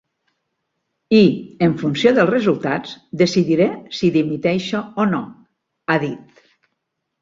I, 1.17 1.19
en 1.67 1.75
funció 1.83 2.15
dels 2.17 2.33
resultats, 2.35 2.97
decidiré 3.25 3.71
si 4.01 4.13
dimiteixo 4.19 4.85
o 5.07 5.11
no, 5.17 5.25
ha 5.97 6.05
dit. 6.11 6.47